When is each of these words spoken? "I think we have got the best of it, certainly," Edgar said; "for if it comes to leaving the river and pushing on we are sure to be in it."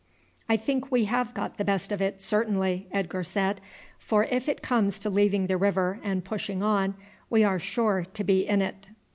"I 0.49 0.57
think 0.57 0.91
we 0.91 1.05
have 1.05 1.31
got 1.35 1.59
the 1.59 1.63
best 1.63 1.91
of 1.91 2.01
it, 2.01 2.23
certainly," 2.23 2.87
Edgar 2.91 3.23
said; 3.23 3.61
"for 3.99 4.23
if 4.31 4.49
it 4.49 4.63
comes 4.63 4.97
to 4.97 5.11
leaving 5.11 5.45
the 5.45 5.57
river 5.57 5.99
and 6.03 6.25
pushing 6.25 6.63
on 6.63 6.95
we 7.29 7.43
are 7.43 7.59
sure 7.59 8.03
to 8.11 8.23
be 8.23 8.47
in 8.47 8.63
it." 8.63 8.89